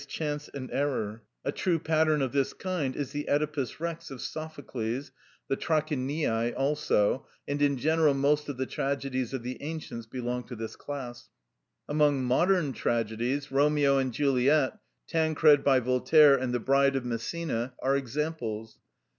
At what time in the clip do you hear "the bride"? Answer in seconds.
16.51-16.95